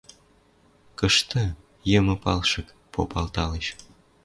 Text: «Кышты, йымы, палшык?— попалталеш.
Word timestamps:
«Кышты, 0.97 1.43
йымы, 1.89 2.15
палшык?— 2.23 2.67
попалталеш. 2.93 3.67